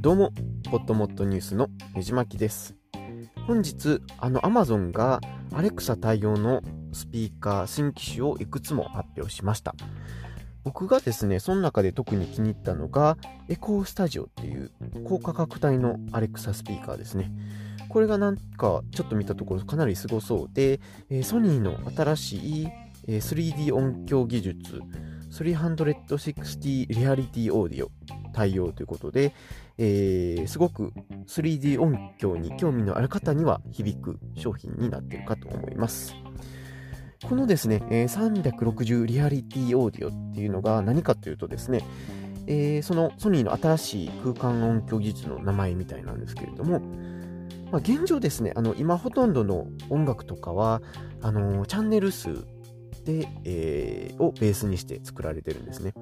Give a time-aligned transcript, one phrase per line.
[0.00, 0.30] どうも、
[0.70, 2.76] ポットモットニュースのねじまきです。
[3.48, 5.20] 本日、あの Amazon が
[5.50, 6.62] Alexa 対応の
[6.92, 9.74] スピーカー新機種をいくつも発表しました。
[10.62, 13.18] 僕がですね、その中で特に気に入ったのが、
[13.48, 14.70] エコースタジオっていう
[15.04, 17.32] 高価格帯の Alexa スピーカーですね。
[17.88, 20.80] これがなんかちょっと見たところかなりすごそうで、
[21.24, 22.68] ソニーの新しい、
[23.08, 24.80] 3D 音響技術
[25.30, 27.90] 360リアリティオーディオ
[28.32, 29.32] 対応ということで、
[29.78, 30.92] えー、すごく
[31.26, 36.14] 3D 音響に興味のある方には響く商品になっているかと思います。
[37.22, 41.84] このですね、え、360リアリティオーディオっていうのが何かというとですね、
[42.46, 46.80] えー、そのソニーの新しい空間音響技術の名前みたいなんですけれども、
[47.70, 50.82] まあ、現状ですね、あの今ほとんどの音楽とかは
[51.22, 52.44] あのチャンネル数
[53.10, 55.94] で、えー、をベースにして作られてるんですね。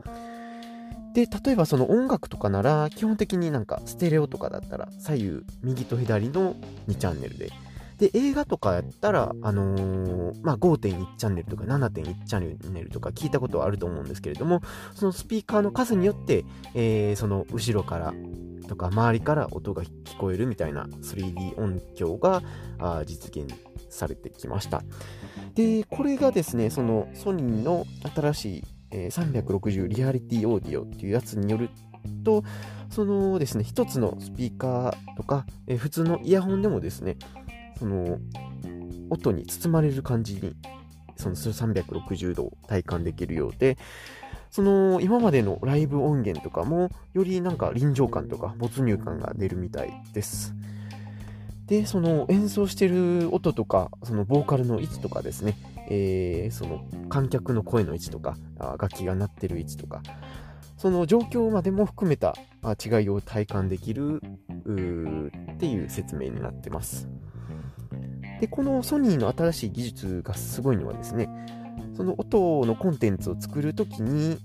[1.14, 6.54] で、例えばその音楽とかなら、基本的になんかステレオとかだったら、左右、右と左の
[6.88, 7.50] 2チャンネルで。
[7.98, 14.60] で、映画とかやったら、あのー、まあ、5.1チャンネルとか7.1チャンネルとか聞いたことはあると思うんですけれども、
[14.94, 18.14] そのスピーカーの数によって、えー、その後ろから
[18.68, 22.42] とか周りから音が聞こえるみたいな 3D 音響が
[23.06, 23.52] 実現
[23.90, 24.82] されてきました。
[25.54, 31.70] で、これがですね、そのソニーの新しい、えー、360リアリティオーディオっていうやつによる
[32.24, 32.42] と、
[32.90, 35.46] そのですね、一つのスピーカーとか、
[35.78, 37.16] 普通のイヤホンでもですね、
[37.78, 38.18] その
[39.10, 40.54] 音に包まれる感じに、
[41.16, 43.76] その360度体感できるようで、
[44.50, 50.54] その今までのライブ音源とかもよりなんか臨場感とか没入感が出るみたいです。
[51.68, 55.54] で、その演奏してる音とか、そのボーカルの位置とかですね、
[55.90, 60.02] えー、その観客の声の位置とか、楽器が鳴ってる位置とか、
[60.78, 62.34] その状況までも含めた
[62.82, 64.22] 違いを体感できる
[65.52, 67.08] っていう説明になってます。
[68.40, 71.28] で、このソニーの新しい技術がすごいのはですね、
[71.94, 74.38] その音のコンテンツを作るときに、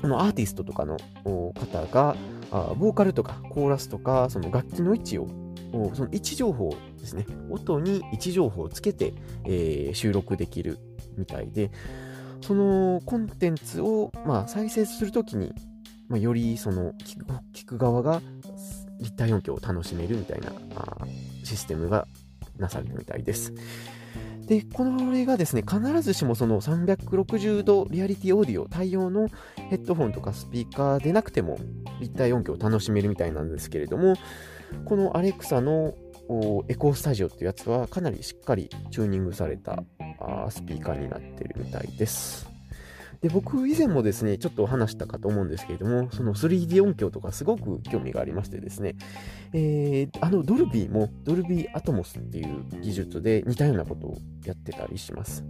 [0.00, 2.16] そのアーティストとかの方が、
[2.76, 5.26] ボーカルとかコーラスとか、その楽器の位置を
[5.94, 10.78] その位置情報ですね、音に位置情報をつけて、えー、収録できる
[11.16, 11.70] みたいで、
[12.42, 15.52] そのコンテンツを、まあ、再生するときに、
[16.08, 16.92] まあ、よりその
[17.54, 18.20] 聞く側が
[18.98, 20.52] 立体音響を楽しめるみたいな
[21.44, 22.06] システムが
[22.58, 23.52] なされるみたいです。
[24.46, 29.28] で、これがですね、必ずしもその360度リアリティオーディオ対応の
[29.70, 31.58] ヘッドホンとかスピーカーでなくても
[32.00, 34.14] 立体音響を楽しめるみたいなんですけれども、
[34.84, 35.94] このアレクサの
[36.68, 39.82] エコースタジオっていうやつはかなりしっかりチューニングされた
[40.50, 42.52] スピーカーになってるみたいです。
[43.22, 48.96] で、僕以前もですね、ちょっと話したかと思うんですけれども、その 3D 音響とかすごく興味がありましてですね、
[49.52, 55.44] えー、あのドルビーもドルビーアトモスっていう技術で似たようなことをやってたりします。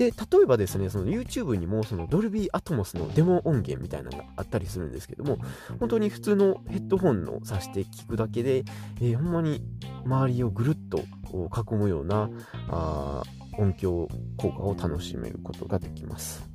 [0.00, 5.36] で、例えばですね、その YouTube にもそのドルビーアトモスのデモ音源みたいなのがあったりするんですけども、
[5.78, 8.64] 本当に普通のヘッドホンの挿して聞くだけで、
[8.98, 9.62] えー、ほんまに
[10.06, 12.30] 周りをぐるっと囲むような
[12.70, 13.22] あ
[13.58, 14.08] 音響
[14.38, 16.48] 効果を楽しめることができます。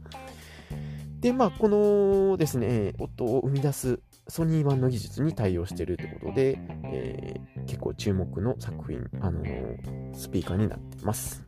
[1.19, 11.44] で、まあ、このですね、音を生み出すソニー版の技術に対応しているということで、えー、結構注目の作品、あのー、スピーカーになってます。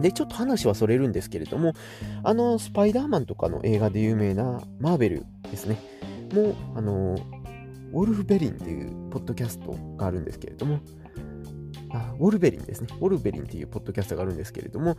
[0.00, 1.74] で、ちょっと話はそれるんですけれども、
[2.24, 5.78] あの、スパイダーマンとかの映画で有名なマーベルですね、
[6.34, 7.22] もう、あのー、
[7.92, 10.80] ウォルフ・ベリンっていうポッドキャストがあるんですけれども、
[11.92, 12.88] あウォルベリンですね。
[13.00, 14.96] ウォルベリンっていうポッドキャストがあるんですけれども、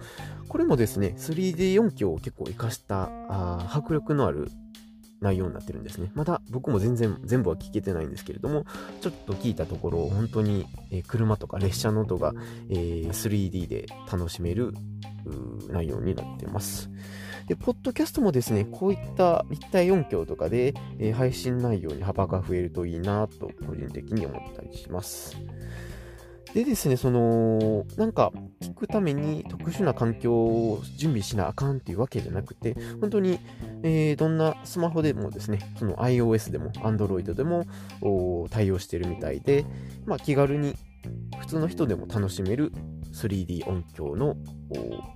[0.48, 4.50] これもですね、3D 音響を結構活かしたあ迫力のある
[5.22, 6.12] 内容になってるんですね。
[6.16, 8.66] まだ僕も全然全部は聞けてないんですけれども、
[9.02, 10.66] ちょっと聞いたところ、本当に、
[11.08, 12.34] 車とか列車の音が、
[12.70, 14.74] え、3D で楽しめる
[15.70, 16.90] 内容になってます。
[17.48, 20.74] で、ポッドキャストもですね、こういった立体音響とかで、
[21.16, 25.38] 配信内容に幅が増えるといいなと個人的に思ったりします。
[26.54, 28.32] でですね、その、なんか、
[28.62, 33.40] 聞くために特殊な環境を準備しなあかんっていうわけじゃなくて、本当に、
[33.88, 37.66] えー、どんなスマホでもですね、その iOS でも Android でも
[38.50, 39.66] 対応してるみたいで、
[40.06, 40.76] まあ、気軽に
[41.40, 42.74] 普通の人でも楽しめる
[43.14, 44.36] 3D 音響の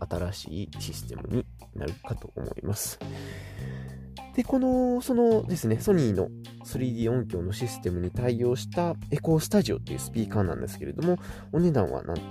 [0.10, 1.46] 新しいシステムに
[1.76, 2.98] なるかと思います。
[4.36, 6.30] で、この、そのですね、ソニーの
[6.66, 11.18] 3D 音響のシステムに対応したエコースタジオっていうスピーカーなんですけれども、
[11.52, 12.24] お値段はなんと、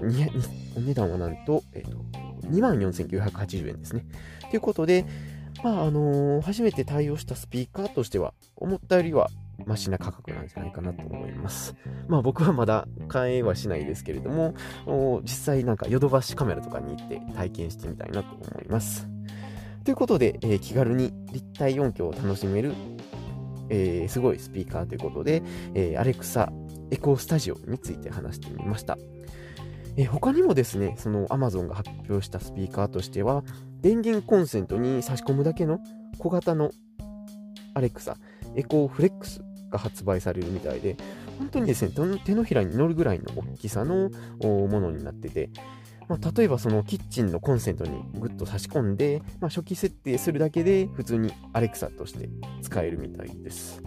[0.77, 1.99] お値段はなんと、えっ、ー、と、
[2.49, 4.07] 24,980円ですね。
[4.51, 5.05] ということで、
[5.63, 9.29] まあ、あのー、初めて対応したスピーカーとしては、思ったよりは
[9.67, 11.75] マシな価格なんじゃないかなと思います。
[12.09, 14.55] まあ僕はまだ買えはしないですけれども、
[15.23, 19.09] 実際なんかヨドバシカメラとかに行って体験してみたいなと思います。
[19.85, 22.75] ということで、えー、気軽に立体音響を楽しめる、
[23.71, 25.43] えー、すごいスピーカーということで、
[25.75, 26.53] えー、アレクサ
[26.91, 28.99] エコースタジオについて話してみました。
[29.97, 33.43] え他にもですね、その Amazon が発表したスピーカーとしては、
[33.81, 35.81] 電源コンセントに差し込むだけの
[36.19, 36.71] 小型の
[37.75, 38.17] アレクサ、
[38.57, 40.97] エコーフレックスが発売されるみたいで、
[41.39, 41.93] 本当にですね、
[42.25, 44.11] 手のひらに乗るぐらいの大きさの
[44.41, 45.51] ものになってて、
[46.09, 52.29] まあ、例えばそのキッチンのコンセントにグッと差し込んで、まあ、初期設定するだけで普通にアレクサとして
[52.63, 53.81] 使えるみたいです。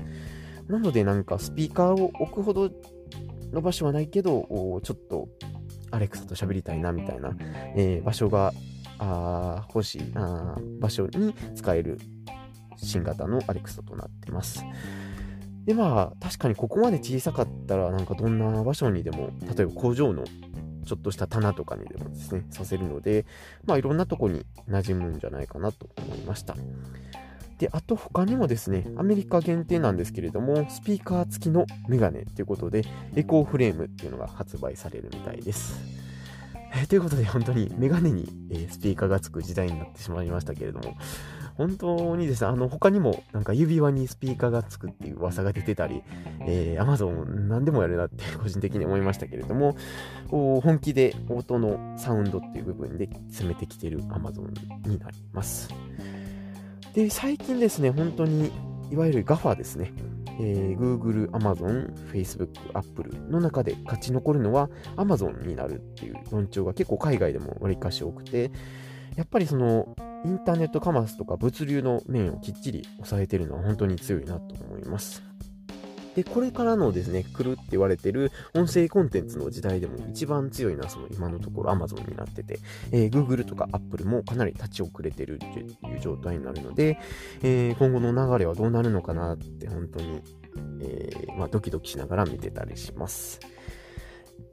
[0.68, 2.72] なのでなんかスピーカーを置くほど
[3.52, 4.48] の場所はないけど、
[4.84, 5.28] ちょっと
[5.94, 7.36] アレクサと喋りたいなみたいな、
[7.76, 8.52] えー、場所が
[8.98, 12.00] あ欲しいあ場所に使える
[12.78, 14.66] 新型のアレクサとなってます。
[15.66, 20.26] でまあ確かにここまで小さかったらなんかどんな場所にでも例えば工場の
[20.86, 23.26] ちょっとした棚とかにでもですねさせるので
[23.66, 26.58] まあいろんなとこに馴染むんじゃないかなと思いました
[27.58, 32.84] であと他にもですねアメリカ限定なんですけれどもスピーカー付きのメガネということで
[33.16, 35.80] エコーフレームっていうのが発売されるみたいです
[36.76, 40.96] えということで本当にメガネに、えスピーカーがつく時代になってしまいましたけれども
[41.56, 46.02] 本当にですね、あの、他にもなんか指輪にスピーカーがつくっていう噂が出てたり、
[46.48, 49.76] えー、Amazon 何でもやるなって個人的に思いましたけれども、
[50.30, 54.50] 本気で音のサウンドっていう部分で攻めてきてる Amazon
[54.88, 55.70] になります。
[56.94, 58.52] で、最近ですね、本当に、
[58.92, 59.92] いわゆる GAFA ですね。
[60.40, 68.52] えー、Google、Amazon、Facebook、Apple の中で勝ち残るのは Amazon になるっていう論調が結構海外でもわりかし多くて、
[69.16, 69.96] やっぱりその
[70.26, 75.22] インターネットカマスとか物流の面をきっちり抑えてるのは本当に強いなと思います。
[76.16, 82.60] で、これからのですね、来るって言われてる音声コンテンツの時代でも一番強いのはその今のところ Amazon になってて、
[82.92, 87.00] えー、Google とか Apple もかなり立ち遅れてるっていう状態になるので、
[87.42, 90.22] えー、今後の流れはどうなるのかなって本当に、
[90.82, 93.40] えー、まあ、ドキドキしながら見てたりします。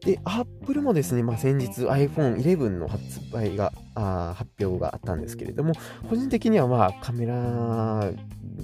[0.05, 5.75] で、Apple もですね、まあ、先日 iPhone 11の発売が、あ発表があったんですけれども、
[6.08, 7.35] 個人的にはまあカメラ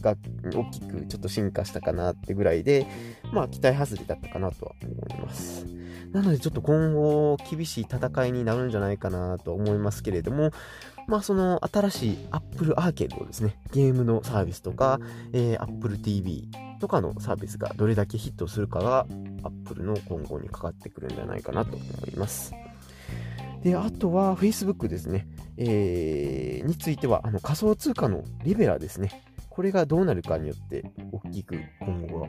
[0.00, 0.16] が
[0.52, 2.86] 大きくちょっと進化したかなってぐらいで、
[3.32, 5.66] まあ期待外れだったかなとは思います。
[6.12, 10.50] なのでちょっと今後厳しい戦いになるんじゃないかなと思いますけれども、
[11.08, 14.98] まあその新しい Apple Arcade ですね、ゲームのサービスとか、
[15.32, 16.48] えー、Apple TV
[16.80, 19.06] とかのサービスがどれだけヒットするかが
[19.42, 22.52] Apple の今後にかかってくるんじゃないかなと思います。
[23.66, 25.26] で、あとは Facebook ですね、
[25.56, 29.24] えー、についてはあの仮想通貨のリベラですね。
[29.50, 32.28] これがどうなるかによって大きく今後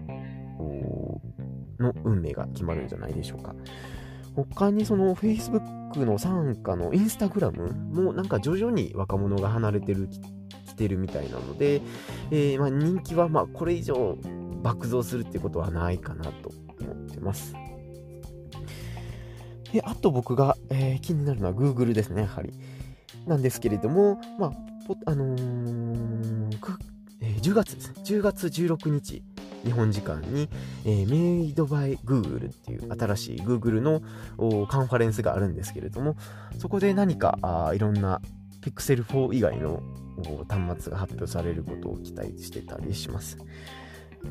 [1.78, 3.54] の運命が決まるんじゃないでしょうか。
[4.36, 6.30] 他にその Facebook の傘
[6.64, 10.10] 下の Instagram もなんか徐々に若者が離れてる
[10.66, 11.82] 来てるみたいなので、
[12.32, 14.18] えー、まあ人気はまこれ以上
[14.64, 16.52] 爆増するってことはないかなと
[16.82, 17.54] 思ってます。
[19.78, 22.52] で、あと僕が、えー、気になるのは Google ですね、やはり。
[23.28, 24.52] なんですけれども、まあ、
[25.06, 26.50] あのー、
[27.20, 29.22] 10月ですね、10月16日、
[29.64, 30.50] 日本時間に、
[30.84, 34.02] えー、メイドバイ Google っていう新しい Google の
[34.66, 36.16] カンファレンスがあるんですけれども、
[36.58, 38.20] そこで何かあいろんな
[38.62, 39.84] Pixel 4以外の
[40.50, 43.38] 端末が発表されることを期待してたりします。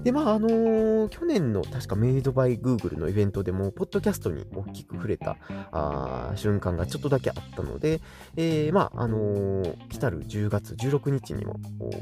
[0.03, 5.37] で、まあ、あのー、去年の確かメイドバイグーグルのイベントでも、ポッドキャストに大きく触れた
[5.73, 8.01] あ瞬間がちょっとだけあったので、
[8.37, 11.61] えー、まあ、あのー、来たる10月16日にも、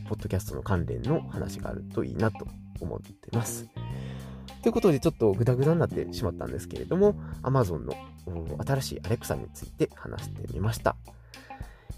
[0.08, 2.46] ポッドキャストの関連の話があるといいなと
[2.80, 3.68] 思ってます。
[4.62, 7.94] ということで、ちょっとグダグダになってしまったんですけれども、Amazon の
[8.64, 10.96] 新しい Alexa について話してみました。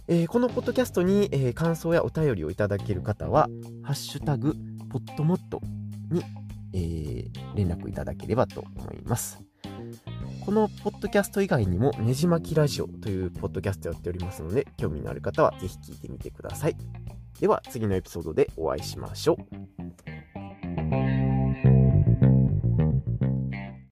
[0.08, 3.48] えー、このポッドキャストに、えー、感想やお便りをいただける方は、
[3.82, 4.54] ハッシュタグ、
[4.96, 5.60] ポッドモット
[6.10, 6.22] に、
[6.72, 9.38] えー、連絡いただければと思います。
[10.44, 16.76] このポッドキャスト以外にも、ねじまきラジオというポッドキャストをやっておりますので、興味のある方はぜひ聞いてみてください。
[17.40, 19.75] では、次のエピソードでお会いしましょう。